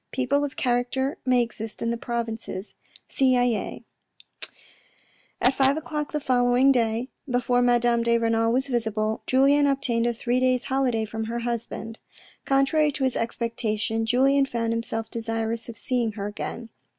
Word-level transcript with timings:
People 0.11 0.43
of 0.43 0.55
character 0.55 1.19
may 1.27 1.43
exist 1.43 1.79
in 1.79 1.91
the 1.91 1.95
provinces.— 1.95 2.73
SiZyes 3.11 3.83
At 5.39 5.53
five 5.53 5.77
o'clock 5.77 6.11
the 6.11 6.19
following 6.19 6.71
day, 6.71 7.09
before 7.29 7.61
Madame 7.61 8.01
de 8.01 8.17
Renal 8.17 8.51
was 8.51 8.67
visible, 8.67 9.21
Julien 9.27 9.67
obtained 9.67 10.07
a 10.07 10.13
three 10.15 10.39
days' 10.39 10.63
holiday 10.63 11.05
from 11.05 11.25
her 11.25 11.41
husband. 11.41 11.99
Contrary 12.45 12.91
to 12.93 13.03
his 13.03 13.15
expectation 13.15 14.07
Julien 14.07 14.47
found 14.47 14.73
himself 14.73 15.11
desirous 15.11 15.69
of 15.69 15.77
seeing 15.77 16.13
her 16.13 16.25
again. 16.25 16.69